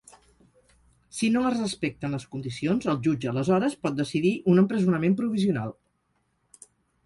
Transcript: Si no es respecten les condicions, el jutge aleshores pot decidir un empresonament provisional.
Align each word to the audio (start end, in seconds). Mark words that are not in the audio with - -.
Si 1.17 1.29
no 1.35 1.43
es 1.49 1.57
respecten 1.57 2.15
les 2.17 2.25
condicions, 2.33 2.89
el 2.95 2.99
jutge 3.09 3.31
aleshores 3.35 3.77
pot 3.85 4.01
decidir 4.03 4.35
un 4.55 4.65
empresonament 4.65 5.19
provisional. 5.23 5.79